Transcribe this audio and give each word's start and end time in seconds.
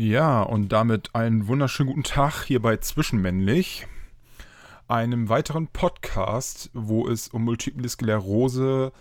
Ja, 0.00 0.40
und 0.40 0.72
damit 0.72 1.14
einen 1.14 1.46
wunderschönen 1.46 1.90
guten 1.90 2.04
Tag 2.04 2.44
hier 2.44 2.62
bei 2.62 2.78
Zwischenmännlich, 2.78 3.86
einem 4.88 5.28
weiteren 5.28 5.66
Podcast, 5.66 6.70
wo 6.72 7.06
es 7.06 7.28
um 7.28 7.44
Multiple 7.44 7.86
Sklerose 7.86 8.92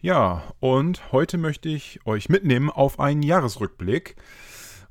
Ja, 0.00 0.44
und 0.60 1.10
heute 1.10 1.38
möchte 1.38 1.68
ich 1.68 2.06
euch 2.06 2.28
mitnehmen 2.28 2.70
auf 2.70 3.00
einen 3.00 3.24
Jahresrückblick, 3.24 4.14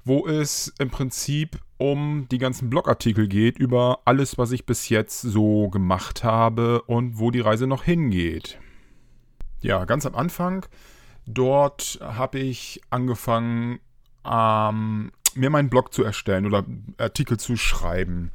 wo 0.04 0.28
es 0.28 0.74
im 0.80 0.90
Prinzip 0.90 1.60
um 1.78 2.28
die 2.30 2.38
ganzen 2.38 2.70
Blogartikel 2.70 3.28
geht 3.28 3.58
über 3.58 4.00
alles, 4.06 4.38
was 4.38 4.52
ich 4.52 4.66
bis 4.66 4.90
jetzt 4.90 5.22
so 5.22 5.70
gemacht 5.70 6.24
habe 6.24 6.82
und 6.84 7.20
wo 7.20 7.32
die 7.32 7.40
Reise 7.40 7.68
noch 7.68 7.84
hingeht. 7.84 8.60
Ja, 9.62 9.86
ganz 9.86 10.06
am 10.06 10.16
Anfang, 10.16 10.66
dort 11.26 12.00
habe 12.02 12.40
ich 12.40 12.82
angefangen, 12.90 13.80
ähm, 14.26 15.12
mir 15.36 15.50
meinen 15.50 15.70
Blog 15.70 15.94
zu 15.94 16.04
erstellen 16.04 16.46
oder 16.46 16.66
Artikel 16.98 17.38
zu 17.38 17.56
schreiben. 17.58 18.32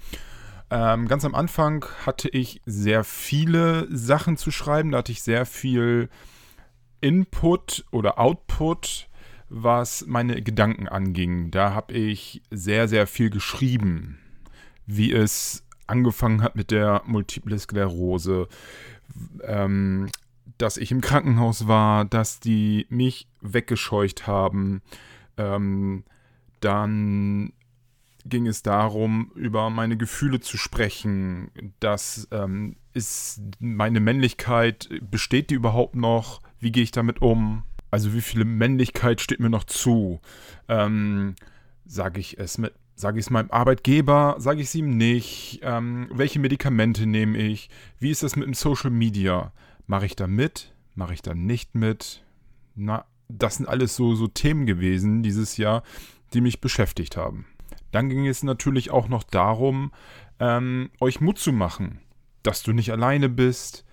Ähm, 0.71 1.07
ganz 1.07 1.25
am 1.25 1.35
Anfang 1.35 1.85
hatte 2.05 2.29
ich 2.29 2.61
sehr 2.67 3.05
viele 3.05 3.87
Sachen 3.95 4.37
zu 4.37 4.51
schreiben, 4.51 4.91
da 4.91 4.99
hatte 4.99 5.13
ich 5.13 5.23
sehr 5.23 5.47
viel 5.47 6.09
Input 7.01 7.85
oder 7.93 8.19
Output, 8.19 9.09
was 9.49 10.05
meine 10.07 10.43
Gedanken 10.43 10.89
anging. 10.89 11.51
Da 11.51 11.75
habe 11.75 11.95
ich 11.95 12.43
sehr, 12.51 12.89
sehr 12.89 13.07
viel 13.07 13.31
geschrieben, 13.31 14.19
wie 14.87 15.13
es 15.13 15.65
angefangen 15.87 16.43
hat 16.43 16.57
mit 16.57 16.71
der 16.71 17.03
Multiple 17.07 17.59
Sklerose, 17.59 18.49
ähm, 19.43 20.09
dass 20.59 20.77
ich 20.77 20.91
im 20.91 21.01
Krankenhaus 21.01 21.69
war, 21.69 22.05
dass 22.05 22.41
die 22.41 22.87
mich 22.89 23.29
weggescheucht 23.41 24.27
haben. 24.27 24.83
Ähm, 25.37 26.05
dann 26.61 27.53
ging 28.25 28.47
es 28.47 28.63
darum, 28.63 29.31
über 29.35 29.71
meine 29.71 29.97
Gefühle 29.97 30.41
zu 30.41 30.57
sprechen. 30.57 31.51
Das 31.79 32.27
ähm, 32.33 32.77
ist 32.93 33.41
meine 33.61 34.01
Männlichkeit, 34.01 34.89
besteht 35.11 35.51
die 35.51 35.55
überhaupt 35.55 35.95
noch? 35.95 36.41
Wie 36.59 36.73
gehe 36.73 36.83
ich 36.83 36.91
damit 36.91 37.23
um? 37.23 37.63
Also 37.97 38.13
wie 38.13 38.21
viel 38.21 38.45
Männlichkeit 38.45 39.23
steht 39.23 39.41
mir 39.41 39.49
noch 39.49 39.65
zu? 39.65 40.21
Ähm, 40.69 41.35
sage 41.87 42.21
ich 42.21 42.39
es 42.39 42.59
mit, 42.59 42.75
sage 42.95 43.19
ich 43.19 43.25
es 43.25 43.31
meinem 43.31 43.51
Arbeitgeber, 43.51 44.35
sage 44.37 44.61
ich 44.61 44.67
es 44.67 44.75
ihm 44.75 44.99
nicht? 44.99 45.61
Ähm, 45.63 46.11
welche 46.13 46.39
Medikamente 46.39 47.07
nehme 47.07 47.39
ich? 47.39 47.71
Wie 47.99 48.11
ist 48.11 48.23
das 48.23 48.37
mit 48.37 48.47
dem 48.47 48.53
Social 48.53 48.91
Media? 48.91 49.51
Mache 49.87 50.05
ich 50.05 50.15
da 50.15 50.27
mit? 50.27 50.75
Mache 50.95 51.15
ich 51.15 51.23
da 51.23 51.33
nicht 51.33 51.75
mit? 51.75 52.23
Na, 52.75 53.07
das 53.31 53.57
sind 53.57 53.67
alles 53.67 53.97
so, 53.97 54.15
so 54.15 54.29
Themen 54.29 54.67
gewesen 54.67 55.23
dieses 55.23 55.57
Jahr, 55.57 55.83
die 56.35 56.43
mich 56.43 56.61
beschäftigt 56.61 57.17
haben. 57.17 57.47
Dann 57.93 58.11
ging 58.11 58.27
es 58.27 58.43
natürlich 58.43 58.91
auch 58.91 59.09
noch 59.09 59.23
darum, 59.23 59.91
ähm, 60.39 60.91
euch 61.01 61.23
Mut 61.23 61.39
zu 61.39 61.51
machen, 61.51 62.01
dass 62.43 62.63
du 62.63 62.75
nicht 62.75 62.93
alleine 62.93 63.31
bist, 63.31 63.86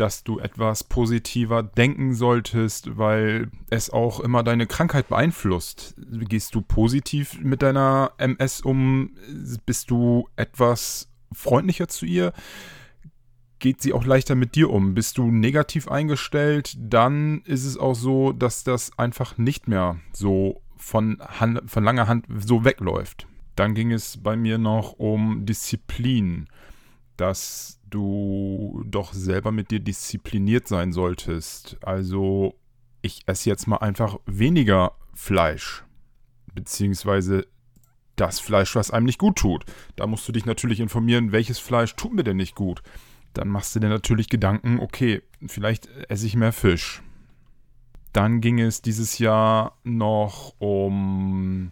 dass 0.00 0.24
du 0.24 0.38
etwas 0.38 0.82
positiver 0.82 1.62
denken 1.62 2.14
solltest, 2.14 2.96
weil 2.96 3.50
es 3.68 3.90
auch 3.90 4.20
immer 4.20 4.42
deine 4.42 4.66
Krankheit 4.66 5.08
beeinflusst. 5.08 5.94
Gehst 6.10 6.54
du 6.54 6.62
positiv 6.62 7.38
mit 7.40 7.60
deiner 7.60 8.12
MS 8.16 8.62
um? 8.62 9.14
Bist 9.66 9.90
du 9.90 10.26
etwas 10.36 11.10
freundlicher 11.32 11.88
zu 11.88 12.06
ihr? 12.06 12.32
Geht 13.58 13.82
sie 13.82 13.92
auch 13.92 14.06
leichter 14.06 14.36
mit 14.36 14.54
dir 14.54 14.70
um? 14.70 14.94
Bist 14.94 15.18
du 15.18 15.30
negativ 15.30 15.86
eingestellt? 15.86 16.76
Dann 16.78 17.42
ist 17.42 17.66
es 17.66 17.76
auch 17.76 17.94
so, 17.94 18.32
dass 18.32 18.64
das 18.64 18.98
einfach 18.98 19.36
nicht 19.36 19.68
mehr 19.68 20.00
so 20.14 20.62
von, 20.76 21.18
Hand, 21.20 21.70
von 21.70 21.84
langer 21.84 22.08
Hand 22.08 22.24
so 22.38 22.64
wegläuft. 22.64 23.26
Dann 23.54 23.74
ging 23.74 23.92
es 23.92 24.16
bei 24.16 24.34
mir 24.34 24.56
noch 24.56 24.94
um 24.94 25.44
Disziplin, 25.44 26.48
dass 27.20 27.78
du 27.90 28.82
doch 28.86 29.12
selber 29.12 29.52
mit 29.52 29.70
dir 29.70 29.80
diszipliniert 29.80 30.66
sein 30.66 30.92
solltest. 30.92 31.76
Also 31.82 32.54
ich 33.02 33.22
esse 33.26 33.50
jetzt 33.50 33.66
mal 33.66 33.76
einfach 33.76 34.18
weniger 34.24 34.92
Fleisch, 35.14 35.84
beziehungsweise 36.54 37.46
das 38.16 38.40
Fleisch, 38.40 38.74
was 38.74 38.90
einem 38.90 39.06
nicht 39.06 39.18
gut 39.18 39.36
tut. 39.36 39.64
Da 39.96 40.06
musst 40.06 40.26
du 40.28 40.32
dich 40.32 40.46
natürlich 40.46 40.80
informieren, 40.80 41.32
welches 41.32 41.58
Fleisch 41.58 41.94
tut 41.94 42.14
mir 42.14 42.24
denn 42.24 42.38
nicht 42.38 42.54
gut. 42.54 42.82
Dann 43.34 43.48
machst 43.48 43.74
du 43.74 43.80
dir 43.80 43.88
natürlich 43.88 44.28
Gedanken, 44.28 44.80
okay, 44.80 45.22
vielleicht 45.46 45.88
esse 46.08 46.26
ich 46.26 46.36
mehr 46.36 46.52
Fisch. 46.52 47.02
Dann 48.12 48.40
ging 48.40 48.58
es 48.60 48.82
dieses 48.82 49.18
Jahr 49.18 49.78
noch 49.84 50.54
um 50.58 51.70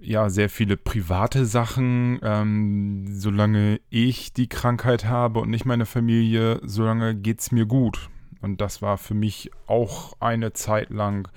ja 0.00 0.30
sehr 0.30 0.48
viele 0.48 0.76
private 0.76 1.46
Sachen. 1.46 2.18
Ähm, 2.22 3.06
solange 3.08 3.80
ich 3.90 4.32
die 4.32 4.48
Krankheit 4.48 5.04
habe 5.04 5.40
und 5.40 5.50
nicht 5.50 5.64
meine 5.64 5.86
Familie, 5.86 6.60
solange 6.62 7.14
geht 7.14 7.40
es 7.40 7.52
mir 7.52 7.66
gut. 7.66 8.10
Und 8.40 8.60
das 8.60 8.82
war 8.82 8.98
für 8.98 9.14
mich 9.14 9.50
auch 9.66 10.14
eine 10.20 10.52
Zeit 10.52 10.90
lang 10.90 11.28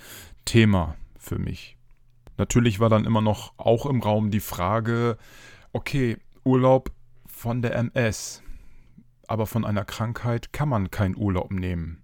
Thema 0.46 0.96
für 1.18 1.40
mich. 1.40 1.78
Natürlich 2.38 2.80
war 2.80 2.90
dann 2.90 3.06
immer 3.06 3.22
noch 3.22 3.54
auch 3.58 3.86
im 3.86 4.02
Raum 4.02 4.32
die 4.32 4.40
Frage, 4.40 5.18
okay, 5.74 6.18
Urlaub 6.44 6.92
von 7.28 7.62
der 7.62 7.76
MS, 7.76 8.42
aber 9.28 9.46
von 9.46 9.66
einer 9.66 9.86
Krankheit 9.86 10.54
kann 10.54 10.70
man 10.70 10.92
keinen 10.92 11.16
Urlaub 11.16 11.52
nehmen. 11.52 12.02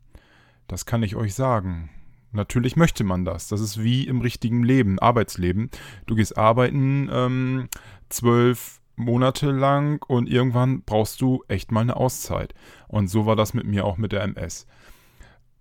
Das 0.68 0.86
kann 0.86 1.04
ich 1.04 1.16
euch 1.16 1.34
sagen. 1.34 1.90
Natürlich 2.38 2.76
möchte 2.76 3.04
man 3.04 3.26
das. 3.26 3.48
Das 3.48 3.60
ist 3.60 3.84
wie 3.84 4.08
im 4.08 4.22
richtigen 4.22 4.64
Leben, 4.64 5.00
Arbeitsleben. 5.00 5.72
Du 6.06 6.14
gehst 6.14 6.38
arbeiten 6.38 7.10
ähm, 7.12 7.68
zwölf 8.10 8.80
Monate 8.96 9.50
lang 9.50 10.04
und 10.08 10.30
irgendwann 10.30 10.84
brauchst 10.84 11.20
du 11.20 11.44
echt 11.48 11.72
mal 11.72 11.82
eine 11.82 11.98
Auszeit. 11.98 12.54
Und 12.88 13.10
so 13.10 13.26
war 13.26 13.36
das 13.36 13.56
mit 13.56 13.66
mir 13.66 13.86
auch 13.86 13.98
mit 13.98 14.12
der 14.12 14.22
MS. 14.22 14.68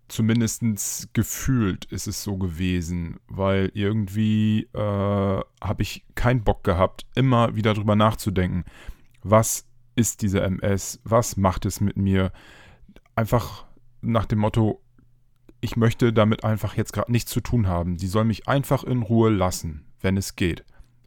Zumindest 0.09 1.15
gefühlt 1.15 1.87
ist 1.87 2.07
es 2.07 2.23
so 2.23 2.37
gewesen, 2.37 3.19
weil 3.27 3.71
irgendwie 3.73 4.69
äh, 4.75 4.79
habe 4.79 5.83
ich 5.83 6.05
keinen 6.15 6.45
Bock 6.45 6.63
gehabt, 6.63 7.07
immer 7.15 7.57
wieder 7.57 7.73
drüber 7.73 7.97
nachzudenken. 7.97 8.65
Was 9.23 9.67
ist 9.95 10.21
diese 10.21 10.43
MS? 10.43 11.01
Was 11.05 11.39
macht 11.39 11.65
es 11.65 11.81
mit 11.81 11.97
mir? 11.97 12.33
Einfach 13.15 13.65
nach 14.03 14.27
dem 14.27 14.41
Motto, 14.41 14.83
ich 15.61 15.77
möchte 15.77 16.13
damit 16.13 16.45
einfach 16.45 16.77
jetzt 16.77 16.93
gerade 16.93 17.11
nichts 17.11 17.31
zu 17.31 17.41
tun 17.41 17.67
haben. 17.67 17.99
Sie 17.99 18.07
soll 18.07 18.25
mich 18.25 18.49
einfach 18.49 18.85
in 18.85 19.03
Ruhe 19.03 19.31
lassen, 19.31 19.85
wenn 20.01 20.17
es 20.17 20.37
geht. 20.37 20.65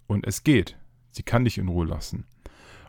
Und 0.07 0.25
es 0.25 0.43
geht. 0.43 0.77
Sie 1.11 1.23
kann 1.23 1.43
dich 1.43 1.57
in 1.57 1.67
Ruhe 1.67 1.85
lassen. 1.85 2.25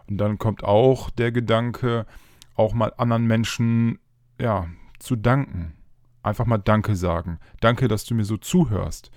Und 0.08 0.18
dann 0.18 0.38
kommt 0.38 0.64
auch 0.64 1.10
der 1.10 1.32
Gedanke, 1.32 2.06
auch 2.54 2.72
mal 2.72 2.92
anderen 2.96 3.26
Menschen, 3.26 3.98
ja, 4.40 4.68
zu 4.98 5.16
danken. 5.16 5.74
Einfach 6.22 6.46
mal 6.46 6.58
Danke 6.58 6.96
sagen. 6.96 7.38
Danke, 7.60 7.88
dass 7.88 8.04
du 8.04 8.14
mir 8.14 8.24
so 8.24 8.36
zuhörst. 8.36 9.10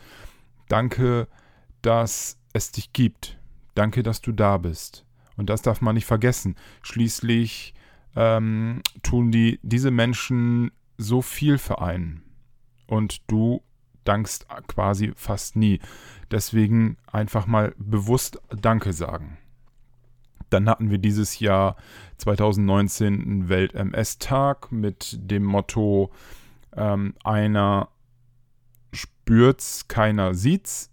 Danke, 0.68 1.28
dass 1.82 2.38
es 2.54 2.72
dich 2.72 2.94
gibt. 2.94 3.40
Danke, 3.76 4.04
dass 4.04 4.22
du 4.22 4.32
da 4.32 4.58
bist. 4.58 5.06
Und 5.36 5.50
das 5.50 5.62
darf 5.62 5.82
man 5.82 5.96
nicht 5.96 6.06
vergessen. 6.06 6.56
Schließlich 6.84 7.74
ähm, 8.16 8.82
tun 9.02 9.32
die, 9.32 9.60
diese 9.64 9.92
Menschen 9.92 10.72
so 10.98 11.22
viel 11.22 11.58
für 11.58 11.82
einen 11.82 12.23
und 12.94 13.22
du 13.26 13.64
dankst 14.04 14.46
quasi 14.68 15.14
fast 15.16 15.56
nie. 15.56 15.80
Deswegen 16.30 16.98
einfach 17.12 17.48
mal 17.48 17.74
bewusst 17.78 18.40
Danke 18.50 18.94
sagen. 18.94 19.38
Dann 20.52 20.70
hatten 20.70 20.92
wir 20.92 21.00
dieses 21.00 21.40
Jahr 21.40 21.76
2019 22.18 23.14
einen 23.14 23.50
Welt-MS-Tag 23.50 24.72
mit 24.72 25.18
dem 25.20 25.44
Motto: 25.44 26.12
ähm, 26.76 27.16
Einer 27.24 27.90
spürt's, 28.92 29.88
keiner 29.88 30.36
sieht's. 30.36 30.92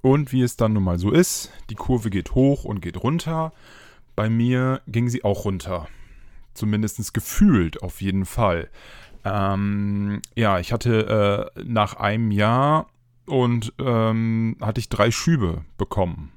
Und 0.00 0.30
wie 0.30 0.42
es 0.42 0.56
dann 0.56 0.74
nun 0.74 0.84
mal 0.84 0.98
so 0.98 1.10
ist, 1.10 1.50
die 1.70 1.74
Kurve 1.74 2.10
geht 2.10 2.36
hoch 2.36 2.64
und 2.64 2.80
geht 2.80 3.02
runter. 3.02 3.52
Bei 4.14 4.30
mir 4.30 4.80
ging 4.86 5.08
sie 5.08 5.24
auch 5.24 5.44
runter. 5.44 5.88
Zumindest 6.52 7.12
gefühlt 7.14 7.82
auf 7.82 8.00
jeden 8.00 8.26
Fall. 8.26 8.68
Ähm, 9.24 10.20
ja, 10.34 10.58
ich 10.58 10.72
hatte 10.72 11.52
äh, 11.56 11.62
nach 11.64 11.94
einem 11.94 12.30
Jahr 12.30 12.86
und 13.26 13.72
ähm, 13.78 14.56
hatte 14.60 14.80
ich 14.80 14.88
drei 14.88 15.10
Schübe 15.10 15.64
bekommen. 15.78 16.32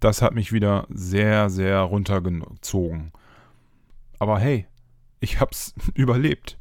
Das 0.00 0.20
hat 0.20 0.34
mich 0.34 0.52
wieder 0.52 0.86
sehr, 0.90 1.48
sehr 1.48 1.80
runtergezogen. 1.80 3.12
Aber 4.18 4.38
hey, 4.38 4.66
ich 5.20 5.40
hab's 5.40 5.74
überlebt. 5.94 6.58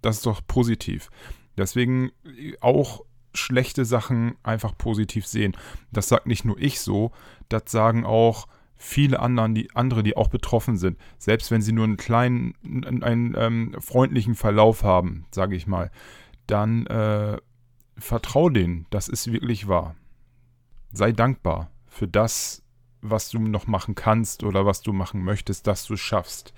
Das 0.00 0.16
ist 0.16 0.26
doch 0.26 0.40
positiv. 0.46 1.10
Deswegen 1.56 2.12
auch 2.60 3.04
schlechte 3.34 3.84
Sachen 3.84 4.36
einfach 4.42 4.76
positiv 4.76 5.26
sehen. 5.26 5.56
Das 5.92 6.08
sagt 6.08 6.26
nicht 6.26 6.44
nur 6.44 6.58
ich 6.58 6.80
so, 6.80 7.12
das 7.48 7.64
sagen 7.66 8.04
auch 8.04 8.46
viele 8.76 9.20
anderen, 9.20 9.54
die, 9.54 9.74
andere, 9.74 10.02
die 10.02 10.16
auch 10.16 10.28
betroffen 10.28 10.76
sind, 10.76 10.98
selbst 11.18 11.50
wenn 11.50 11.62
sie 11.62 11.72
nur 11.72 11.84
einen 11.84 11.96
kleinen, 11.96 12.54
einen, 12.64 13.02
einen 13.02 13.34
ähm, 13.36 13.76
freundlichen 13.80 14.34
Verlauf 14.34 14.82
haben, 14.82 15.26
sage 15.30 15.56
ich 15.56 15.66
mal, 15.66 15.90
dann 16.46 16.86
äh, 16.86 17.38
vertrau 17.98 18.50
denen, 18.50 18.86
das 18.90 19.08
ist 19.08 19.32
wirklich 19.32 19.68
wahr. 19.68 19.96
Sei 20.92 21.12
dankbar 21.12 21.70
für 21.86 22.06
das, 22.06 22.62
was 23.00 23.30
du 23.30 23.38
noch 23.38 23.66
machen 23.66 23.94
kannst 23.94 24.44
oder 24.44 24.66
was 24.66 24.82
du 24.82 24.92
machen 24.92 25.22
möchtest, 25.22 25.66
dass 25.66 25.86
du 25.86 25.96
schaffst. 25.96 26.52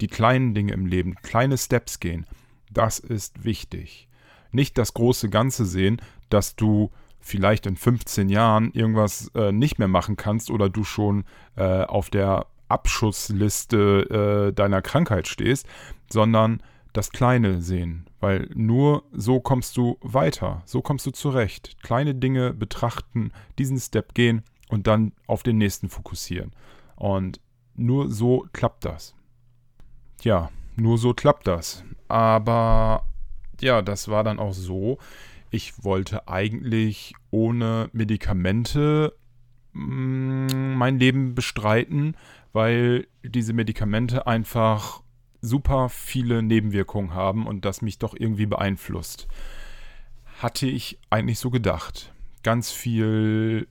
Die 0.00 0.08
kleinen 0.08 0.54
Dinge 0.54 0.72
im 0.72 0.86
Leben, 0.86 1.14
kleine 1.16 1.58
Steps 1.58 2.00
gehen, 2.00 2.26
das 2.70 2.98
ist 2.98 3.44
wichtig. 3.44 4.08
Nicht 4.52 4.78
das 4.78 4.94
große 4.94 5.30
Ganze 5.30 5.64
sehen, 5.64 6.00
dass 6.28 6.56
du 6.56 6.90
vielleicht 7.26 7.66
in 7.66 7.76
15 7.76 8.28
Jahren 8.28 8.70
irgendwas 8.72 9.30
äh, 9.34 9.50
nicht 9.50 9.78
mehr 9.78 9.88
machen 9.88 10.16
kannst 10.16 10.50
oder 10.50 10.68
du 10.68 10.84
schon 10.84 11.24
äh, 11.56 11.82
auf 11.82 12.08
der 12.08 12.46
Abschussliste 12.68 14.48
äh, 14.48 14.52
deiner 14.52 14.80
Krankheit 14.80 15.26
stehst, 15.26 15.66
sondern 16.10 16.62
das 16.92 17.10
Kleine 17.10 17.60
sehen, 17.60 18.06
weil 18.20 18.48
nur 18.54 19.02
so 19.12 19.40
kommst 19.40 19.76
du 19.76 19.98
weiter, 20.00 20.62
so 20.64 20.80
kommst 20.80 21.04
du 21.04 21.10
zurecht. 21.10 21.76
Kleine 21.82 22.14
Dinge 22.14 22.54
betrachten, 22.54 23.32
diesen 23.58 23.78
Step 23.78 24.14
gehen 24.14 24.42
und 24.68 24.86
dann 24.86 25.12
auf 25.26 25.42
den 25.42 25.58
nächsten 25.58 25.88
fokussieren. 25.88 26.52
Und 26.94 27.40
nur 27.74 28.08
so 28.08 28.46
klappt 28.52 28.84
das. 28.84 29.14
Ja, 30.22 30.50
nur 30.76 30.96
so 30.96 31.12
klappt 31.12 31.46
das. 31.46 31.84
Aber 32.08 33.04
ja, 33.60 33.82
das 33.82 34.08
war 34.08 34.24
dann 34.24 34.38
auch 34.38 34.54
so, 34.54 34.98
ich 35.50 35.84
wollte 35.84 36.28
eigentlich 36.28 37.14
ohne 37.30 37.88
Medikamente 37.92 39.16
mm, 39.72 40.74
mein 40.74 40.98
Leben 40.98 41.34
bestreiten, 41.34 42.16
weil 42.52 43.06
diese 43.22 43.52
Medikamente 43.52 44.26
einfach 44.26 45.02
super 45.40 45.88
viele 45.88 46.42
Nebenwirkungen 46.42 47.14
haben 47.14 47.46
und 47.46 47.64
das 47.64 47.82
mich 47.82 47.98
doch 47.98 48.14
irgendwie 48.18 48.46
beeinflusst. 48.46 49.28
Hatte 50.38 50.66
ich 50.66 50.98
eigentlich 51.10 51.38
so 51.38 51.50
gedacht. 51.50 52.12
Ganz 52.42 52.70
viel 52.70 53.68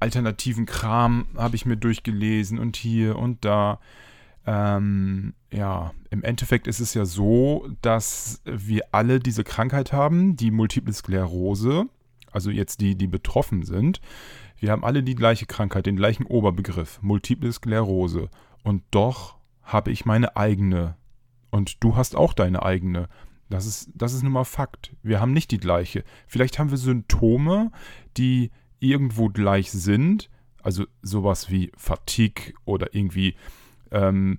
alternativen 0.00 0.66
Kram 0.66 1.26
habe 1.36 1.56
ich 1.56 1.64
mir 1.64 1.76
durchgelesen 1.76 2.58
und 2.58 2.76
hier 2.76 3.16
und 3.16 3.44
da. 3.44 3.78
Ähm, 4.46 5.34
ja, 5.52 5.92
im 6.10 6.24
Endeffekt 6.24 6.66
ist 6.66 6.80
es 6.80 6.94
ja 6.94 7.04
so, 7.04 7.68
dass 7.80 8.42
wir 8.44 8.86
alle 8.92 9.20
diese 9.20 9.44
Krankheit 9.44 9.92
haben, 9.92 10.36
die 10.36 10.50
Multiple 10.50 10.92
Sklerose, 10.92 11.84
also 12.30 12.50
jetzt 12.50 12.80
die, 12.80 12.96
die 12.96 13.06
betroffen 13.06 13.62
sind. 13.62 14.00
Wir 14.58 14.70
haben 14.70 14.84
alle 14.84 15.02
die 15.02 15.14
gleiche 15.14 15.46
Krankheit, 15.46 15.86
den 15.86 15.96
gleichen 15.96 16.24
Oberbegriff, 16.24 17.00
Multiple 17.02 17.52
Sklerose. 17.52 18.30
Und 18.62 18.82
doch 18.90 19.36
habe 19.62 19.90
ich 19.90 20.04
meine 20.04 20.36
eigene. 20.36 20.96
Und 21.50 21.82
du 21.82 21.96
hast 21.96 22.16
auch 22.16 22.32
deine 22.32 22.62
eigene. 22.62 23.08
Das 23.50 23.66
ist, 23.66 23.90
das 23.94 24.14
ist 24.14 24.22
nun 24.22 24.32
mal 24.32 24.44
Fakt. 24.44 24.94
Wir 25.02 25.20
haben 25.20 25.32
nicht 25.32 25.50
die 25.50 25.58
gleiche. 25.58 26.04
Vielleicht 26.26 26.58
haben 26.58 26.70
wir 26.70 26.78
Symptome, 26.78 27.70
die 28.16 28.50
irgendwo 28.80 29.28
gleich 29.28 29.70
sind. 29.70 30.30
Also 30.62 30.86
sowas 31.02 31.50
wie 31.50 31.72
Fatigue 31.76 32.54
oder 32.64 32.94
irgendwie 32.94 33.34
ähm, 33.92 34.38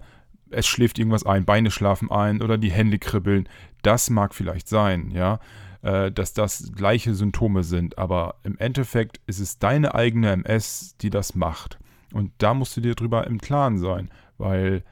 es 0.50 0.67
schläft 0.67 1.00
irgendwas 1.00 1.25
ein, 1.25 1.45
Beine 1.45 1.71
schlafen 1.71 2.11
ein 2.11 2.41
oder 2.41 2.57
die 2.57 2.71
Hände 2.71 3.00
kribbeln. 3.00 3.50
Das 3.81 4.09
mag 4.09 4.33
vielleicht 4.33 4.67
sein, 4.67 5.11
ja, 5.11 5.39
äh, 5.81 6.11
dass 6.11 6.33
das 6.33 6.71
gleiche 6.73 7.13
Symptome 7.13 7.63
sind, 7.63 7.97
aber 7.97 8.35
im 8.44 8.57
Endeffekt 8.57 9.19
ist 9.25 9.39
es 9.39 9.59
deine 9.59 9.95
eigene 9.95 10.31
MS, 10.31 10.95
die 10.97 11.09
das 11.09 11.35
macht. 11.35 11.79
Und 12.13 12.31
da 12.38 12.53
musst 12.53 12.77
du 12.77 12.81
dir 12.81 12.95
drüber 12.95 13.25
im 13.25 13.39
Klaren 13.39 13.77
sein, 13.77 14.09
weil, 14.38 14.83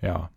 ja, 0.00 0.30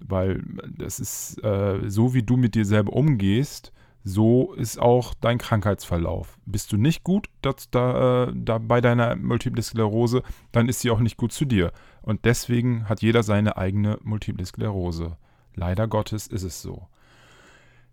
weil 0.00 0.42
das 0.76 1.00
ist 1.00 1.42
äh, 1.44 1.88
so, 1.88 2.14
wie 2.14 2.22
du 2.22 2.36
mit 2.36 2.54
dir 2.54 2.64
selber 2.64 2.92
umgehst, 2.92 3.72
so 4.04 4.52
ist 4.54 4.80
auch 4.80 5.14
dein 5.14 5.38
Krankheitsverlauf. 5.38 6.38
Bist 6.46 6.72
du 6.72 6.76
nicht 6.76 7.04
gut 7.04 7.28
das, 7.42 7.70
da, 7.70 8.24
äh, 8.24 8.32
da 8.34 8.58
bei 8.58 8.80
deiner 8.80 9.16
Multiple 9.16 9.62
Sklerose, 9.62 10.22
dann 10.52 10.68
ist 10.68 10.80
sie 10.80 10.90
auch 10.90 11.00
nicht 11.00 11.16
gut 11.16 11.32
zu 11.32 11.44
dir. 11.44 11.72
Und 12.02 12.24
deswegen 12.24 12.88
hat 12.88 13.02
jeder 13.02 13.22
seine 13.22 13.56
eigene 13.56 13.98
Multiple 14.02 14.46
Sklerose. 14.46 15.16
Leider 15.54 15.88
Gottes 15.88 16.26
ist 16.26 16.44
es 16.44 16.62
so. 16.62 16.86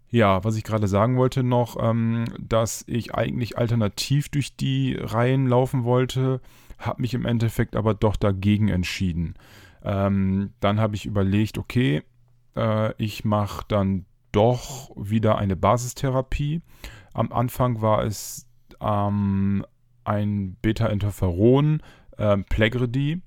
Ja, 0.09 0.43
was 0.43 0.55
ich 0.55 0.63
gerade 0.63 0.87
sagen 0.87 1.17
wollte 1.17 1.43
noch, 1.43 1.77
ähm, 1.81 2.25
dass 2.39 2.83
ich 2.87 3.15
eigentlich 3.15 3.57
alternativ 3.57 4.29
durch 4.29 4.55
die 4.55 4.95
Reihen 4.97 5.47
laufen 5.47 5.83
wollte, 5.83 6.39
habe 6.77 7.01
mich 7.01 7.13
im 7.13 7.25
Endeffekt 7.25 7.75
aber 7.75 7.93
doch 7.93 8.15
dagegen 8.15 8.69
entschieden. 8.69 9.35
Ähm, 9.83 10.51
dann 10.59 10.79
habe 10.79 10.95
ich 10.95 11.05
überlegt, 11.05 11.57
okay, 11.57 12.03
äh, 12.55 12.93
ich 13.01 13.25
mache 13.25 13.65
dann 13.67 14.05
doch 14.35 14.91
wieder 14.95 15.37
eine 15.37 15.55
Basistherapie. 15.55 16.61
Am 17.13 17.31
Anfang 17.31 17.81
war 17.81 18.03
es 18.03 18.45
ähm, 18.81 19.65
ein 20.03 20.57
Beta-Interferon, 20.61 21.81
äh, 22.17 22.37
Plegridy. 22.37 23.21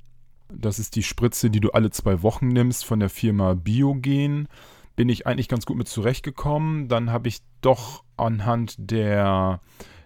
Das 0.52 0.78
ist 0.78 0.96
die 0.96 1.02
Spritze, 1.02 1.50
die 1.50 1.60
du 1.60 1.70
alle 1.70 1.90
zwei 1.90 2.22
Wochen 2.22 2.49
nimmst 2.49 2.84
von 2.84 3.00
der 3.00 3.08
Firma 3.08 3.55
Biogen. 3.55 4.49
Bin 4.96 5.08
ich 5.08 5.26
eigentlich 5.26 5.49
ganz 5.49 5.64
gut 5.64 5.78
mit 5.78 5.88
zurechtgekommen. 5.88 6.88
Dann 6.88 7.10
habe 7.10 7.28
ich 7.28 7.40
doch 7.60 8.05
anhand 8.16 8.75
der 8.78 9.60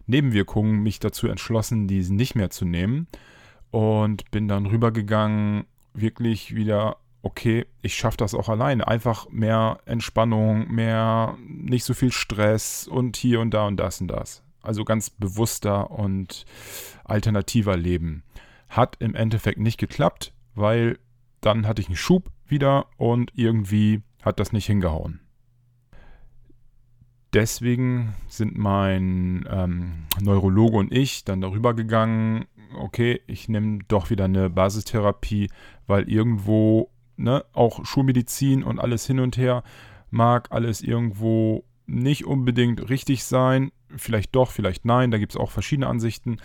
Nebenwirkungen 0.06 0.82
mich 0.82 1.00
dazu 1.00 1.26
entschlossen, 1.28 1.88
diese 1.88 2.14
nicht 2.14 2.34
mehr 2.34 2.50
zu 2.50 2.64
nehmen. 2.64 3.08
Und 3.70 4.30
bin 4.30 4.48
dann 4.48 4.66
rübergegangen, 4.66 5.64
wirklich 5.94 6.54
wieder 6.54 6.98
okay, 7.22 7.66
ich 7.80 7.94
schaffe 7.94 8.16
das 8.16 8.34
auch 8.34 8.48
alleine. 8.48 8.86
Einfach 8.86 9.28
mehr 9.30 9.78
Entspannung, 9.86 10.70
mehr 10.72 11.36
nicht 11.46 11.84
so 11.84 11.94
viel 11.94 12.12
Stress 12.12 12.86
und 12.86 13.16
hier 13.16 13.40
und 13.40 13.52
da 13.52 13.66
und 13.66 13.76
das 13.76 14.00
und 14.00 14.08
das. 14.08 14.42
Also 14.60 14.84
ganz 14.84 15.10
bewusster 15.10 15.90
und 15.90 16.44
alternativer 17.04 17.76
Leben. 17.76 18.22
Hat 18.68 18.96
im 19.00 19.14
Endeffekt 19.14 19.58
nicht 19.58 19.78
geklappt, 19.78 20.32
weil 20.54 20.98
dann 21.40 21.66
hatte 21.66 21.82
ich 21.82 21.88
einen 21.88 21.96
Schub 21.96 22.30
wieder 22.46 22.86
und 22.96 23.32
irgendwie 23.34 24.02
hat 24.22 24.38
das 24.38 24.52
nicht 24.52 24.66
hingehauen. 24.66 25.20
Deswegen 27.32 28.14
sind 28.28 28.58
mein 28.58 29.48
ähm, 29.50 30.04
Neurologe 30.20 30.76
und 30.76 30.92
ich 30.92 31.24
dann 31.24 31.40
darüber 31.40 31.72
gegangen, 31.72 32.44
okay, 32.78 33.22
ich 33.26 33.48
nehme 33.48 33.78
doch 33.88 34.10
wieder 34.10 34.26
eine 34.26 34.50
Basistherapie, 34.50 35.48
weil 35.86 36.08
irgendwo 36.10 36.91
ne, 37.16 37.44
auch 37.52 37.84
Schulmedizin 37.84 38.62
und 38.62 38.78
alles 38.78 39.06
hin 39.06 39.20
und 39.20 39.36
her 39.36 39.62
mag 40.10 40.48
alles 40.50 40.82
irgendwo 40.82 41.64
nicht 41.86 42.24
unbedingt 42.24 42.88
richtig 42.88 43.24
sein. 43.24 43.72
Vielleicht 43.96 44.34
doch, 44.34 44.50
vielleicht 44.50 44.84
nein. 44.84 45.10
Da 45.10 45.18
gibt 45.18 45.32
es 45.32 45.40
auch 45.40 45.50
verschiedene 45.50 45.88
Ansichten. 45.88 46.38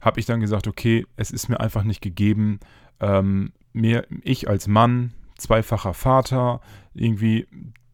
Habe 0.00 0.20
ich 0.20 0.26
dann 0.26 0.40
gesagt, 0.40 0.66
okay, 0.66 1.06
es 1.16 1.30
ist 1.30 1.48
mir 1.48 1.60
einfach 1.60 1.84
nicht 1.84 2.00
gegeben. 2.00 2.60
Ähm, 3.00 3.52
mir, 3.72 4.06
ich 4.22 4.48
als 4.48 4.66
Mann, 4.66 5.12
zweifacher 5.36 5.94
Vater, 5.94 6.60
irgendwie 6.94 7.46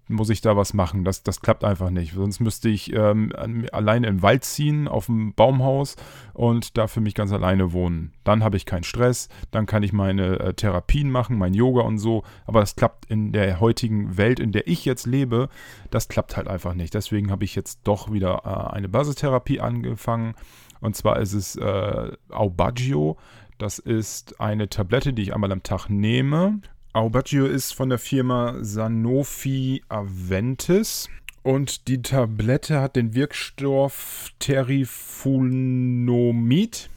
muss 0.08 0.30
ich 0.30 0.40
da 0.40 0.56
was 0.56 0.74
machen. 0.74 1.04
Das, 1.04 1.22
das 1.22 1.40
klappt 1.40 1.64
einfach 1.64 1.90
nicht. 1.90 2.14
Sonst 2.14 2.40
müsste 2.40 2.68
ich 2.68 2.92
ähm, 2.92 3.32
alleine 3.72 4.06
im 4.08 4.22
Wald 4.22 4.44
ziehen, 4.44 4.88
auf 4.88 5.06
dem 5.06 5.32
Baumhaus 5.34 5.96
und 6.34 6.76
da 6.76 6.86
für 6.86 7.00
mich 7.00 7.14
ganz 7.14 7.32
alleine 7.32 7.72
wohnen. 7.72 8.12
Dann 8.24 8.44
habe 8.44 8.56
ich 8.56 8.66
keinen 8.66 8.84
Stress, 8.84 9.28
dann 9.50 9.66
kann 9.66 9.82
ich 9.82 9.92
meine 9.92 10.40
äh, 10.40 10.54
Therapien 10.54 11.10
machen, 11.10 11.38
mein 11.38 11.54
Yoga 11.54 11.82
und 11.82 11.98
so. 11.98 12.24
Aber 12.46 12.60
das 12.60 12.76
klappt 12.76 13.06
in 13.06 13.32
der 13.32 13.60
heutigen 13.60 14.16
Welt, 14.16 14.40
in 14.40 14.52
der 14.52 14.66
ich 14.66 14.84
jetzt 14.84 15.06
lebe, 15.06 15.48
das 15.90 16.08
klappt 16.08 16.36
halt 16.36 16.48
einfach 16.48 16.74
nicht. 16.74 16.94
Deswegen 16.94 17.30
habe 17.30 17.44
ich 17.44 17.54
jetzt 17.54 17.80
doch 17.84 18.12
wieder 18.12 18.42
äh, 18.44 18.74
eine 18.74 18.88
Basistherapie 18.88 19.60
angefangen. 19.60 20.34
Und 20.80 20.96
zwar 20.96 21.20
ist 21.20 21.32
es 21.32 21.56
äh, 21.56 22.12
Aubagio. 22.30 23.16
Das 23.58 23.78
ist 23.78 24.40
eine 24.40 24.68
Tablette, 24.68 25.12
die 25.12 25.22
ich 25.22 25.34
einmal 25.34 25.52
am 25.52 25.62
Tag 25.62 25.88
nehme 25.88 26.60
Aubergio 26.94 27.46
ist 27.46 27.72
von 27.72 27.88
der 27.88 27.98
Firma 27.98 28.58
Sanofi 28.60 29.82
Aventis. 29.88 31.08
Und 31.42 31.88
die 31.88 32.02
Tablette 32.02 32.80
hat 32.80 32.96
den 32.96 33.14
Wirkstoff 33.14 34.28
Terifulnomid. 34.38 36.90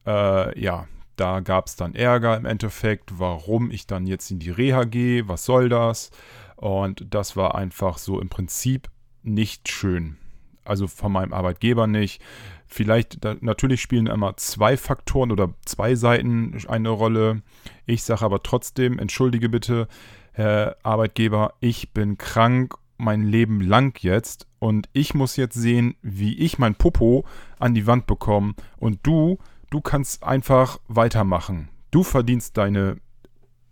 Äh, 0.06 0.60
ja, 0.60 0.86
da 1.16 1.40
gab 1.40 1.66
es 1.66 1.76
dann 1.76 1.94
Ärger 1.94 2.36
im 2.36 2.46
Endeffekt, 2.46 3.18
warum 3.18 3.70
ich 3.70 3.86
dann 3.86 4.06
jetzt 4.06 4.30
in 4.30 4.38
die 4.38 4.50
Reha 4.50 4.84
gehe, 4.84 5.28
was 5.28 5.44
soll 5.44 5.68
das? 5.68 6.10
Und 6.56 7.04
das 7.10 7.36
war 7.36 7.54
einfach 7.54 7.98
so 7.98 8.20
im 8.20 8.28
Prinzip 8.28 8.88
nicht 9.22 9.68
schön. 9.68 10.16
Also 10.64 10.86
von 10.86 11.12
meinem 11.12 11.32
Arbeitgeber 11.32 11.86
nicht. 11.86 12.22
Vielleicht, 12.66 13.24
da, 13.24 13.34
natürlich 13.40 13.80
spielen 13.80 14.06
immer 14.06 14.36
zwei 14.36 14.76
Faktoren 14.76 15.32
oder 15.32 15.52
zwei 15.64 15.94
Seiten 15.94 16.56
eine 16.68 16.90
Rolle. 16.90 17.42
Ich 17.86 18.02
sage 18.02 18.24
aber 18.24 18.42
trotzdem, 18.42 18.98
entschuldige 18.98 19.48
bitte, 19.48 19.88
Herr 20.32 20.76
Arbeitgeber, 20.82 21.54
ich 21.60 21.92
bin 21.92 22.16
krank 22.16 22.76
mein 23.00 23.22
Leben 23.22 23.60
lang 23.60 24.02
jetzt 24.02 24.46
und 24.58 24.88
ich 24.92 25.14
muss 25.14 25.36
jetzt 25.36 25.54
sehen, 25.54 25.96
wie 26.02 26.38
ich 26.38 26.58
mein 26.58 26.74
Popo 26.74 27.24
an 27.58 27.74
die 27.74 27.86
Wand 27.86 28.06
bekomme 28.06 28.54
und 28.76 29.00
du, 29.02 29.38
du 29.70 29.80
kannst 29.80 30.22
einfach 30.22 30.78
weitermachen. 30.88 31.68
Du 31.90 32.02
verdienst 32.02 32.56
deine, 32.56 32.98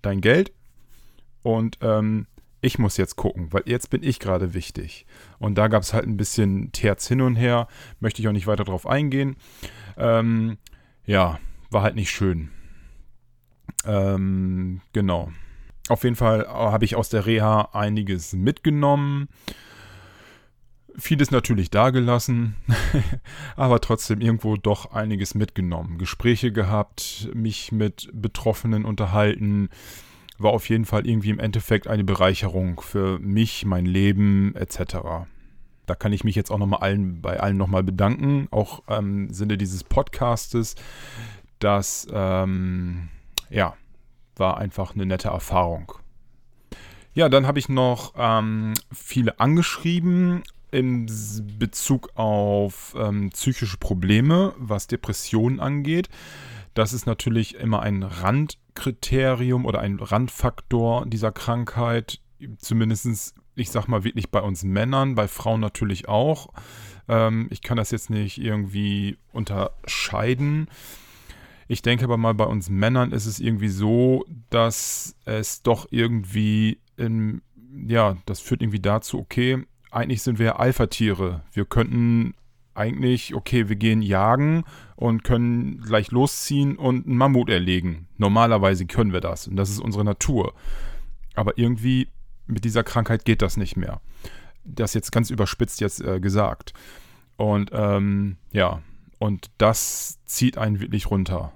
dein 0.03 0.21
Geld 0.21 0.53
und 1.43 1.79
ähm, 1.83 2.27
ich 2.61 2.79
muss 2.79 2.97
jetzt 2.97 3.17
gucken, 3.17 3.53
weil 3.53 3.63
jetzt 3.67 3.91
bin 3.91 4.03
ich 4.03 4.19
gerade 4.19 4.53
wichtig. 4.55 5.07
Und 5.39 5.57
da 5.57 5.69
gab 5.69 5.83
es 5.83 5.95
halt 5.95 6.07
ein 6.07 6.17
bisschen 6.17 6.73
Terz 6.73 7.07
hin 7.07 7.21
und 7.21 7.37
her, 7.37 7.69
möchte 8.01 8.21
ich 8.21 8.29
auch 8.29 8.33
nicht 8.33 8.47
weiter 8.47 8.65
drauf 8.65 8.87
eingehen. 8.87 9.37
Ähm, 9.97 10.59
ja, 11.07 11.39
war 11.71 11.83
halt 11.83 11.95
nicht 11.95 12.11
schön. 12.11 12.51
Ähm, 13.85 14.81
genau. 14.93 15.31
Auf 15.89 16.05
jeden 16.05 16.17
Fall 16.17 16.47
habe 16.47 16.85
ich 16.85 16.97
aus 16.97 17.09
der 17.09 17.27
Reha 17.27 17.71
einiges 17.73 18.35
mitgenommen. 18.35 19.29
Vieles 20.97 21.31
natürlich 21.31 21.71
dagelassen, 21.71 22.57
aber 23.57 23.81
trotzdem 23.81 24.21
irgendwo 24.21 24.57
doch 24.57 24.93
einiges 24.93 25.35
mitgenommen. 25.35 25.97
Gespräche 25.97 26.53
gehabt, 26.53 27.29
mich 27.35 27.71
mit 27.71 28.11
Betroffenen 28.13 28.85
unterhalten, 28.85 29.69
war 30.39 30.53
auf 30.53 30.69
jeden 30.69 30.85
Fall 30.85 31.07
irgendwie 31.07 31.31
im 31.31 31.39
Endeffekt 31.39 31.87
eine 31.87 32.05
Bereicherung 32.05 32.81
für 32.81 33.19
mich, 33.21 33.65
mein 33.65 33.87
Leben 33.87 34.55
etc. 34.57 35.27
Da 35.87 35.95
kann 35.95 36.13
ich 36.13 36.25
mich 36.25 36.35
jetzt 36.35 36.51
auch 36.51 36.59
nochmal 36.59 36.81
allen, 36.81 37.23
bei 37.23 37.41
allen 37.41 37.57
nochmal 37.57 37.83
bedanken, 37.83 38.49
auch 38.51 38.83
im 38.89 39.33
Sinne 39.33 39.57
dieses 39.57 39.85
Podcastes. 39.85 40.75
Das, 41.61 42.07
ähm, 42.13 43.09
ja, 43.51 43.75
war 44.39 44.59
einfach 44.59 44.95
eine 44.95 45.07
nette 45.07 45.29
Erfahrung. 45.29 45.93
Ja, 47.15 47.29
dann 47.29 47.47
habe 47.47 47.59
ich 47.59 47.69
noch 47.69 48.15
ähm, 48.17 48.75
viele 48.93 49.41
angeschrieben 49.41 50.43
in 50.71 51.07
Bezug 51.59 52.11
auf 52.15 52.95
ähm, 52.99 53.31
psychische 53.31 53.79
Probleme, 53.79 54.55
was 54.59 54.87
Depressionen 54.87 55.61
angeht. 55.61 56.09
Das 56.75 56.93
ist 56.93 57.07
natürlich 57.07 57.57
immer 57.57 57.83
ein 57.83 58.03
Randkriterium 58.03 59.65
oder 59.65 59.81
ein 59.81 59.99
Randfaktor 59.99 61.07
dieser 61.07 61.33
Krankheit. 61.33 62.21
Zumindest, 62.59 63.35
ich 63.57 63.71
sag 63.71 63.89
mal, 63.89 64.05
wirklich 64.05 64.31
bei 64.31 64.41
uns 64.41 64.63
Männern, 64.63 65.15
bei 65.15 65.27
Frauen 65.27 65.61
natürlich 65.61 66.07
auch. 66.07 66.51
Ähm, 67.09 67.49
ich 67.51 67.63
kann 67.63 67.79
das 67.79 67.91
jetzt 67.91 68.11
nicht 68.11 68.39
irgendwie 68.39 69.17
unterscheiden. 69.33 70.69
Ich 71.69 71.83
denke 71.83 72.05
aber 72.05 72.17
mal, 72.17 72.35
bei 72.35 72.47
uns 72.47 72.71
Männern 72.71 73.13
ist 73.13 73.27
es 73.27 73.41
irgendwie 73.41 73.69
so, 73.69 74.25
dass 74.49 75.15
es 75.27 75.63
doch 75.63 75.87
irgendwie, 75.91 76.79
in, 76.97 77.43
ja, 77.87 78.17
das 78.25 78.41
führt 78.41 78.63
irgendwie 78.63 78.81
dazu, 78.81 79.19
okay, 79.19 79.65
eigentlich 79.91 80.23
sind 80.23 80.39
wir 80.39 80.59
Alpha-Tiere. 80.59 81.43
Wir 81.53 81.67
könnten 81.67 82.35
eigentlich, 82.75 83.35
okay, 83.35 83.69
wir 83.69 83.77
gehen 83.77 84.01
jagen 84.01 84.65
und 84.97 85.25
können 85.25 85.81
gleich 85.83 86.11
losziehen 86.11 86.77
und 86.77 87.07
einen 87.07 87.17
Mammut 87.17 87.51
erlegen. 87.51 88.09
Normalerweise 88.17 88.87
können 88.87 89.13
wir 89.13 89.21
das 89.21 89.47
und 89.47 89.57
das 89.57 89.69
ist 89.69 89.81
unsere 89.81 90.05
Natur. 90.05 90.55
Aber 91.35 91.59
irgendwie 91.59 92.09
mit 92.47 92.65
dieser 92.65 92.83
Krankheit 92.83 93.25
geht 93.25 93.43
das 93.43 93.57
nicht 93.57 93.77
mehr. 93.77 94.01
Das 94.65 94.95
jetzt 94.95 95.13
ganz 95.13 95.29
überspitzt 95.31 95.81
jetzt 95.81 96.01
äh, 96.01 96.19
gesagt. 96.19 96.73
Und 97.37 97.71
ähm, 97.73 98.37
ja, 98.53 98.81
und 99.19 99.51
das 99.59 100.19
zieht 100.25 100.57
einen 100.57 100.81
wirklich 100.81 101.11
runter. 101.11 101.53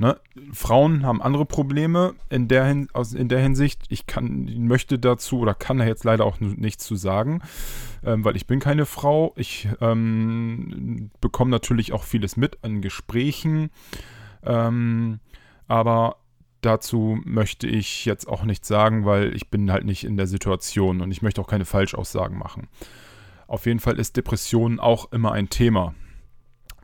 Ne? 0.00 0.18
Frauen 0.54 1.04
haben 1.04 1.20
andere 1.20 1.44
Probleme 1.44 2.14
in 2.30 2.48
der, 2.48 2.64
Hin 2.64 2.88
aus, 2.94 3.12
in 3.12 3.28
der 3.28 3.40
Hinsicht. 3.40 3.82
Ich 3.90 4.06
kann, 4.06 4.46
möchte 4.66 4.98
dazu 4.98 5.40
oder 5.40 5.52
kann 5.52 5.76
da 5.76 5.84
jetzt 5.84 6.04
leider 6.04 6.24
auch 6.24 6.40
nichts 6.40 6.86
zu 6.86 6.96
sagen, 6.96 7.42
ähm, 8.02 8.24
weil 8.24 8.34
ich 8.34 8.46
bin 8.46 8.60
keine 8.60 8.86
Frau. 8.86 9.34
Ich 9.36 9.68
ähm, 9.82 11.10
bekomme 11.20 11.50
natürlich 11.50 11.92
auch 11.92 12.04
vieles 12.04 12.38
mit 12.38 12.64
an 12.64 12.80
Gesprächen, 12.80 13.68
ähm, 14.42 15.20
aber 15.68 16.16
dazu 16.62 17.20
möchte 17.26 17.66
ich 17.66 18.06
jetzt 18.06 18.26
auch 18.26 18.44
nichts 18.44 18.68
sagen, 18.68 19.04
weil 19.04 19.36
ich 19.36 19.50
bin 19.50 19.70
halt 19.70 19.84
nicht 19.84 20.04
in 20.04 20.16
der 20.16 20.26
Situation 20.26 21.02
und 21.02 21.10
ich 21.10 21.20
möchte 21.20 21.42
auch 21.42 21.46
keine 21.46 21.66
Falschaussagen 21.66 22.38
machen. 22.38 22.68
Auf 23.48 23.66
jeden 23.66 23.80
Fall 23.80 23.98
ist 23.98 24.16
Depression 24.16 24.80
auch 24.80 25.12
immer 25.12 25.32
ein 25.32 25.50
Thema 25.50 25.94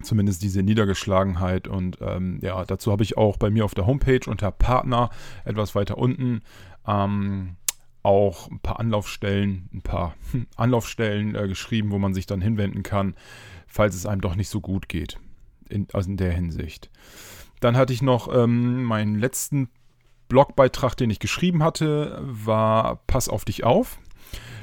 zumindest 0.02 0.42
diese 0.42 0.62
Niedergeschlagenheit. 0.62 1.68
Und 1.68 1.98
ähm, 2.00 2.38
ja, 2.42 2.64
dazu 2.64 2.92
habe 2.92 3.02
ich 3.02 3.16
auch 3.16 3.36
bei 3.36 3.50
mir 3.50 3.64
auf 3.64 3.74
der 3.74 3.86
Homepage 3.86 4.28
unter 4.28 4.50
Partner 4.50 5.10
etwas 5.44 5.74
weiter 5.74 5.98
unten 5.98 6.42
ähm, 6.86 7.56
auch 8.02 8.48
ein 8.50 8.60
paar 8.60 8.78
Anlaufstellen, 8.78 9.68
ein 9.74 9.82
paar 9.82 10.14
Anlaufstellen 10.56 11.34
äh, 11.34 11.48
geschrieben, 11.48 11.90
wo 11.90 11.98
man 11.98 12.14
sich 12.14 12.26
dann 12.26 12.40
hinwenden 12.40 12.82
kann, 12.82 13.14
falls 13.66 13.94
es 13.94 14.06
einem 14.06 14.20
doch 14.20 14.36
nicht 14.36 14.48
so 14.48 14.60
gut 14.60 14.88
geht. 14.88 15.18
In, 15.68 15.88
also 15.92 16.08
in 16.08 16.16
der 16.16 16.32
Hinsicht. 16.32 16.90
Dann 17.58 17.76
hatte 17.76 17.92
ich 17.92 18.02
noch 18.02 18.32
ähm, 18.32 18.84
meinen 18.84 19.18
letzten 19.18 19.68
Blogbeitrag, 20.28 20.96
den 20.96 21.10
ich 21.10 21.18
geschrieben 21.18 21.62
hatte, 21.62 22.20
war 22.22 23.00
Pass 23.06 23.28
auf 23.28 23.44
dich 23.44 23.64
auf. 23.64 23.98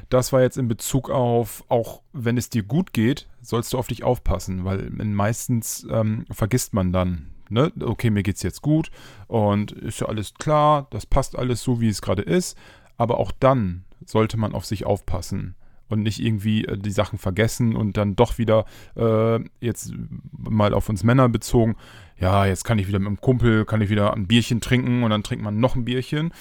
Das 0.10 0.34
war 0.34 0.42
jetzt 0.42 0.58
in 0.58 0.68
Bezug 0.68 1.10
auf, 1.10 1.64
auch 1.70 2.02
wenn 2.14 2.38
es 2.38 2.50
dir 2.50 2.64
gut 2.64 2.94
geht, 2.94 3.28
sollst 3.42 3.74
du 3.74 3.78
auf 3.78 3.88
dich 3.88 4.04
aufpassen, 4.04 4.66
weil 4.66 4.90
meistens 4.90 5.88
ähm, 5.90 6.26
vergisst 6.32 6.74
man 6.74 6.92
dann, 6.92 7.32
ne? 7.50 7.72
okay, 7.82 8.10
mir 8.10 8.24
geht 8.24 8.38
es 8.38 8.44
jetzt 8.44 8.62
gut 8.62 8.92
und 9.28 9.72
ist 9.72 10.02
ja 10.02 10.08
alles 10.08 10.34
klar, 10.36 10.88
das 10.92 11.06
passt 11.06 11.38
alles 11.38 11.64
so, 11.64 11.82
wie 11.82 11.90
es 11.90 12.02
gerade 12.02 12.22
ist, 12.22 12.58
aber 12.98 13.18
auch 13.18 13.32
dann 13.32 13.86
sollte 14.06 14.38
man 14.38 14.54
auf 14.54 14.66
sich 14.66 14.86
aufpassen 14.86 15.56
und 15.90 16.04
nicht 16.04 16.20
irgendwie 16.20 16.66
äh, 16.66 16.78
die 16.78 16.92
Sachen 16.92 17.18
vergessen 17.18 17.76
und 17.76 17.98
dann 17.98 18.16
doch 18.16 18.38
wieder 18.38 18.66
äh, 18.96 19.40
jetzt 19.60 19.94
mal 20.32 20.74
auf 20.74 20.90
uns 20.90 21.04
Männer 21.04 21.30
bezogen, 21.30 21.76
ja, 22.20 22.46
jetzt 22.46 22.64
kann 22.64 22.80
ich 22.80 22.88
wieder 22.88 23.00
mit 23.00 23.08
dem 23.08 23.22
Kumpel, 23.22 23.66
kann 23.66 23.82
ich 23.82 23.90
wieder 23.90 24.14
ein 24.14 24.28
Bierchen 24.28 24.62
trinken 24.62 25.04
und 25.04 25.10
dann 25.10 25.24
trinkt 25.24 25.44
man 25.44 25.60
noch 25.60 25.76
ein 25.76 25.86
Bierchen 25.86 26.34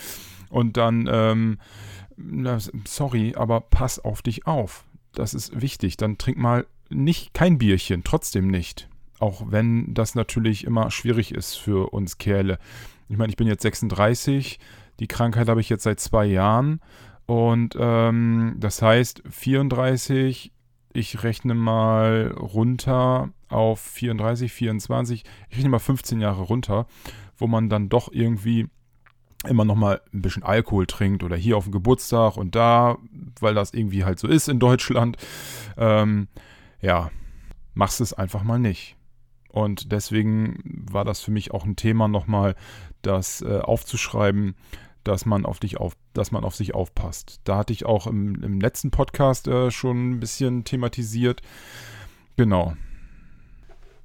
und 0.51 0.77
dann 0.77 1.09
ähm, 1.11 1.59
sorry, 2.85 3.35
aber 3.37 3.61
pass 3.61 3.99
auf 3.99 4.23
dich 4.23 4.47
auf. 4.47 4.85
Das 5.13 5.35
ist 5.35 5.61
wichtig. 5.61 5.97
Dann 5.97 6.19
trink 6.19 6.39
mal 6.39 6.67
nicht 6.89 7.35
kein 7.35 7.59
Bierchen, 7.59 8.05
trotzdem 8.05 8.49
nicht. 8.49 8.89
Auch 9.19 9.45
wenn 9.49 9.95
das 9.95 10.15
natürlich 10.15 10.65
immer 10.65 10.91
schwierig 10.91 11.33
ist 11.33 11.57
für 11.57 11.93
uns 11.93 12.19
Kerle. 12.19 12.59
Ich 13.09 13.17
meine, 13.17 13.31
ich 13.31 13.37
bin 13.37 13.47
jetzt 13.47 13.63
36, 13.63 14.59
die 15.01 15.07
Krankheit 15.07 15.49
habe 15.49 15.61
ich 15.61 15.69
jetzt 15.69 15.85
seit 15.85 16.01
zwei 16.01 16.27
Jahren. 16.27 16.81
Und 17.27 17.77
ähm, 17.79 18.57
das 18.59 18.83
heißt, 18.83 19.23
34, 19.29 20.53
ich 20.93 21.23
rechne 21.23 21.55
mal 21.55 22.35
runter 22.39 23.31
auf 23.49 23.81
34, 23.81 24.53
24, 24.53 25.25
ich 25.51 25.57
rechne 25.57 25.71
mal 25.71 25.79
15 25.79 26.21
Jahre 26.21 26.43
runter, 26.43 26.87
wo 27.37 27.47
man 27.47 27.69
dann 27.69 27.89
doch 27.89 28.11
irgendwie 28.13 28.69
immer 29.47 29.65
noch 29.65 29.75
mal 29.75 30.01
ein 30.13 30.23
bisschen 30.23 30.43
Alkohol 30.43 30.87
trinkt 30.87 31.23
oder 31.23 31.37
hier 31.37 31.57
auf 31.57 31.65
dem 31.65 31.73
Geburtstag 31.73 32.37
und 32.37 32.55
da, 32.55 32.99
weil 33.41 33.55
das 33.55 33.73
irgendwie 33.75 34.05
halt 34.05 34.19
so 34.19 34.29
ist 34.29 34.49
in 34.49 34.59
Deutschland, 34.59 35.17
ähm, 35.77 36.29
ja, 36.81 37.11
machst 37.75 38.01
es 38.01 38.13
einfach 38.13 38.43
mal 38.43 38.59
nicht. 38.59 38.97
Und 39.49 39.93
deswegen 39.93 40.87
war 40.91 41.05
das 41.05 41.21
für 41.21 41.31
mich 41.31 41.53
auch 41.53 41.65
ein 41.65 41.77
Thema 41.77 42.09
nochmal, 42.09 42.55
das 43.03 43.43
äh, 43.43 43.59
aufzuschreiben, 43.59 44.55
dass 45.05 45.27
man 45.27 45.45
auf 45.45 45.59
dich 45.59 45.79
auf, 45.79 45.95
dass 46.15 46.31
man 46.31 46.45
auf 46.45 46.55
sich 46.55 46.75
aufpasst. 46.75 47.41
Da 47.45 47.59
hatte 47.59 47.73
ich 47.73 47.85
auch 47.85 48.07
im, 48.07 48.43
im 48.43 48.61
letzten 48.61 48.91
Podcast 48.91 49.49
äh, 49.49 49.71
schon 49.71 50.13
ein 50.13 50.21
bisschen 50.21 50.65
thematisiert. 50.65 51.43
Genau. 52.37 52.75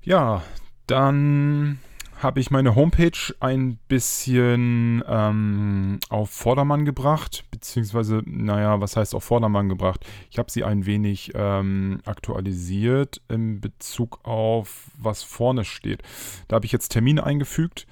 Ja, 0.02 0.44
dann 0.88 1.80
habe 2.18 2.40
ich 2.40 2.50
meine 2.50 2.76
Homepage 2.76 3.36
ein 3.40 3.78
bisschen 3.88 5.04
ähm, 5.08 6.00
auf 6.10 6.32
Vordermann 6.32 6.84
gebracht, 6.84 7.46
beziehungsweise, 7.52 8.24
naja, 8.26 8.82
was 8.82 8.98
heißt 8.98 9.14
auf 9.14 9.24
Vordermann 9.24 9.70
gebracht? 9.70 10.06
Ich 10.32 10.40
habe 10.40 10.52
sie 10.52 10.64
ein 10.64 10.86
wenig 10.86 11.32
ähm, 11.36 12.00
aktualisiert 12.06 13.22
in 13.28 13.62
Bezug 13.62 14.20
auf, 14.24 14.90
was 14.98 15.22
vorne 15.22 15.64
steht. 15.64 16.02
Da 16.48 16.56
habe 16.56 16.66
ich 16.66 16.72
jetzt 16.72 16.90
Termine 16.90 17.24
eingefügt. 17.24 17.86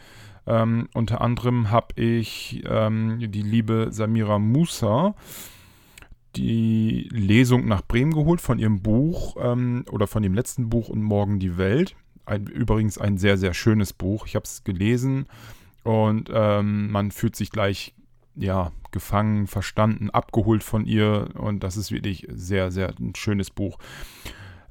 Ähm, 0.48 0.90
unter 0.94 1.22
anderem 1.22 1.70
habe 1.70 2.00
ich 2.02 2.64
ähm, 2.68 3.20
die 3.20 3.42
liebe 3.42 3.88
Samira 3.92 4.40
Musa 4.40 5.16
die 6.36 7.08
Lesung 7.12 7.66
nach 7.66 7.82
Bremen 7.82 8.14
geholt 8.14 8.42
von 8.42 8.60
ihrem 8.60 8.82
Buch 8.82 9.38
ähm, 9.40 9.86
oder 9.90 10.06
von 10.06 10.22
dem 10.22 10.34
letzten 10.34 10.70
Buch 10.70 10.90
und 10.90 11.02
morgen 11.02 11.40
die 11.40 11.58
Welt. 11.58 11.96
Ein, 12.26 12.48
übrigens 12.48 12.98
ein 12.98 13.18
sehr, 13.18 13.38
sehr 13.38 13.54
schönes 13.54 13.94
Buch. 13.94 14.26
Ich 14.26 14.36
habe 14.36 14.46
es 14.46 14.64
gelesen 14.64 15.28
und 15.84 16.30
ähm, 16.34 16.92
man 16.92 17.12
fühlt 17.12 17.36
sich 17.36 17.52
gleich 17.52 17.94
ja, 18.36 18.72
gefangen, 18.92 19.48
verstanden, 19.48 20.10
abgeholt 20.10 20.64
von 20.64 20.86
ihr 20.86 21.30
und 21.36 21.64
das 21.64 21.78
ist 21.78 21.92
wirklich 21.92 22.28
sehr, 22.30 22.72
sehr 22.72 22.94
ein 23.00 23.14
schönes 23.16 23.50
Buch. 23.50 23.78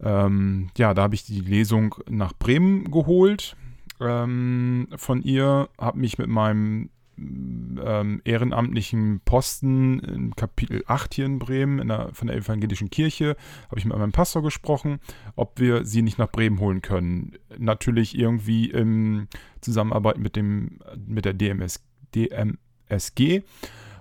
Ähm, 0.02 0.70
ja, 0.76 0.92
da 0.92 1.02
habe 1.02 1.14
ich 1.14 1.24
die 1.24 1.40
Lesung 1.40 1.94
nach 2.08 2.32
Bremen 2.34 2.90
geholt 2.90 3.56
ähm, 4.00 4.88
von 4.96 5.22
ihr, 5.22 5.68
habe 5.78 5.98
mich 5.98 6.18
mit 6.18 6.28
meinem 6.28 6.90
ähm, 7.16 8.20
ehrenamtlichen 8.24 9.20
Posten 9.24 10.00
in 10.00 10.36
Kapitel 10.36 10.82
8 10.86 11.14
hier 11.14 11.26
in 11.26 11.38
Bremen 11.38 11.86
der, 11.88 12.10
von 12.12 12.28
der 12.28 12.36
evangelischen 12.36 12.90
Kirche, 12.90 13.36
habe 13.68 13.78
ich 13.78 13.84
mit 13.84 13.96
meinem 13.96 14.12
Pastor 14.12 14.42
gesprochen, 14.42 15.00
ob 15.36 15.60
wir 15.60 15.84
sie 15.84 16.02
nicht 16.02 16.18
nach 16.18 16.30
Bremen 16.30 16.58
holen 16.60 16.82
können. 16.82 17.32
Natürlich 17.58 18.18
irgendwie 18.18 18.70
in 18.70 19.28
Zusammenarbeit 19.60 20.18
mit, 20.18 20.36
dem, 20.36 20.78
mit 21.06 21.24
der 21.24 21.34
DMS, 21.34 21.84
DMSG. 22.14 23.42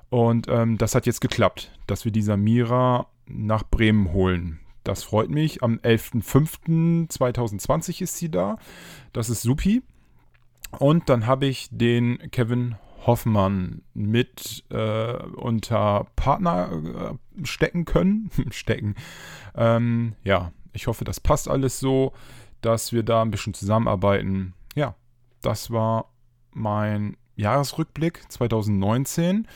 Und 0.09 0.47
ähm, 0.49 0.77
das 0.77 0.95
hat 0.95 1.05
jetzt 1.05 1.21
geklappt, 1.21 1.71
dass 1.87 2.05
wir 2.05 2.11
die 2.11 2.21
Samira 2.21 3.07
nach 3.25 3.63
Bremen 3.63 4.13
holen. 4.13 4.59
Das 4.83 5.03
freut 5.03 5.29
mich. 5.29 5.63
Am 5.63 5.77
11.05.2020 5.77 8.01
ist 8.01 8.17
sie 8.17 8.29
da. 8.29 8.57
Das 9.13 9.29
ist 9.29 9.43
supi. 9.43 9.81
Und 10.79 11.07
dann 11.09 11.27
habe 11.27 11.45
ich 11.45 11.69
den 11.71 12.17
Kevin 12.31 12.75
Hoffmann 13.05 13.81
mit 13.93 14.63
äh, 14.69 15.13
unter 15.35 16.07
Partner 16.15 17.17
äh, 17.41 17.45
stecken 17.45 17.85
können. 17.85 18.29
stecken. 18.51 18.95
Ähm, 19.55 20.15
ja, 20.23 20.51
ich 20.73 20.87
hoffe, 20.87 21.03
das 21.03 21.19
passt 21.19 21.49
alles 21.49 21.79
so, 21.79 22.13
dass 22.61 22.93
wir 22.93 23.03
da 23.03 23.21
ein 23.21 23.31
bisschen 23.31 23.53
zusammenarbeiten. 23.53 24.53
Ja, 24.75 24.95
das 25.41 25.71
war 25.71 26.11
mein 26.51 27.17
Jahresrückblick 27.35 28.21
2019. 28.29 29.47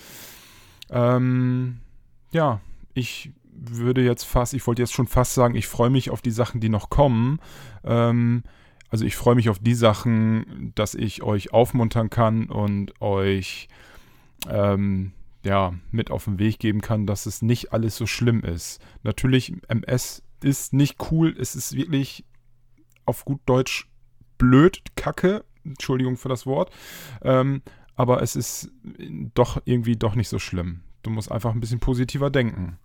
Ähm, 0.90 1.80
ja, 2.32 2.60
ich 2.94 3.32
würde 3.52 4.04
jetzt 4.04 4.24
fast, 4.24 4.54
ich 4.54 4.66
wollte 4.68 4.82
jetzt 4.82 4.94
schon 4.94 5.08
fast 5.08 5.34
sagen, 5.34 5.56
ich 5.56 5.68
freue 5.68 5.90
mich 5.90 6.10
auf 6.10 6.22
die 6.22 6.32
Sachen, 6.32 6.62
die 6.62 6.70
noch 6.70 6.90
kommen. 6.90 7.40
Ähm, 7.84 8.44
also 8.90 9.06
ich 9.06 9.16
freue 9.16 9.36
mich 9.36 9.50
auf 9.50 9.60
die 9.60 9.74
Sachen, 9.74 10.72
dass 10.76 10.96
ich 10.96 11.24
euch 11.24 11.54
aufmuntern 11.54 12.10
kann 12.10 12.46
und 12.46 13.00
euch 13.02 13.68
ähm, 14.50 15.12
ja, 15.44 15.74
mit 15.92 16.12
auf 16.12 16.26
den 16.26 16.40
Weg 16.40 16.60
geben 16.60 16.82
kann, 16.82 17.06
dass 17.06 17.26
es 17.26 17.42
nicht 17.42 17.74
alles 17.74 17.96
so 17.96 18.06
schlimm 18.06 18.42
ist. 18.42 18.82
Natürlich, 19.04 19.54
MS 19.68 20.24
ist 20.44 20.74
nicht 20.74 21.12
cool, 21.12 21.36
es 21.38 21.56
ist 21.56 21.76
wirklich 21.76 22.26
auf 23.06 23.26
gut 23.26 23.42
Deutsch 23.46 23.88
blöd, 24.38 24.82
kacke, 24.96 25.44
Entschuldigung 25.64 26.18
für 26.18 26.30
das 26.30 26.46
Wort, 26.46 26.72
ähm, 27.22 27.62
aber 27.96 28.22
es 28.22 28.36
ist 28.36 28.70
doch 29.34 29.62
irgendwie 29.66 29.96
doch 29.96 30.16
nicht 30.16 30.30
so 30.30 30.40
schlimm. 30.40 30.82
Du 31.02 31.10
musst 31.10 31.32
einfach 31.32 31.54
ein 31.54 31.60
bisschen 31.60 31.80
positiver 31.80 32.30
denken. 32.30 32.78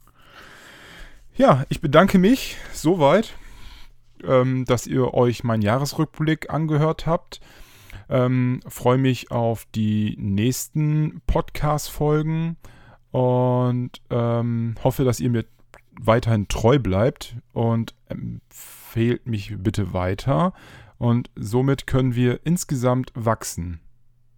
Ja, 1.34 1.64
ich 1.68 1.80
bedanke 1.80 2.18
mich 2.18 2.56
soweit 2.72 3.34
ähm, 4.26 4.64
dass 4.64 4.86
ihr 4.86 5.14
euch 5.14 5.44
meinen 5.44 5.62
Jahresrückblick 5.62 6.50
angehört 6.50 7.06
habt. 7.06 7.40
Ähm, 8.08 8.60
Freue 8.66 8.98
mich 8.98 9.30
auf 9.30 9.66
die 9.74 10.16
nächsten 10.18 11.22
Podcast-Folgen 11.26 12.56
und 13.10 13.90
ähm, 14.10 14.74
hoffe, 14.82 15.04
dass 15.04 15.20
ihr 15.20 15.30
mir 15.30 15.44
weiterhin 16.00 16.48
treu 16.48 16.78
bleibt 16.78 17.36
und 17.52 17.94
empfehlt 18.08 19.26
mich 19.26 19.54
bitte 19.58 19.92
weiter. 19.92 20.52
Und 20.98 21.30
somit 21.34 21.86
können 21.86 22.14
wir 22.14 22.40
insgesamt 22.44 23.12
wachsen. 23.14 23.80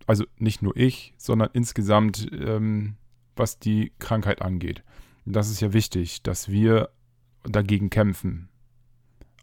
Also 0.06 0.24
nicht 0.38 0.62
nur 0.62 0.76
ich, 0.76 1.14
sondern 1.16 1.50
insgesamt, 1.52 2.28
ähm, 2.32 2.96
was 3.36 3.58
die 3.58 3.92
Krankheit 3.98 4.42
angeht. 4.42 4.82
Das 5.24 5.50
ist 5.50 5.60
ja 5.60 5.72
wichtig, 5.72 6.22
dass 6.22 6.48
wir 6.48 6.90
dagegen 7.44 7.90
kämpfen. 7.90 8.48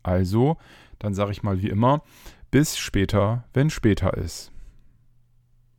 Also, 0.04 0.58
dann 1.00 1.14
sage 1.14 1.32
ich 1.32 1.44
mal 1.44 1.62
wie 1.62 1.70
immer, 1.70 2.04
bis 2.52 2.78
später, 2.78 3.44
wenn 3.54 3.70
später 3.70 4.16
ist. 4.18 4.52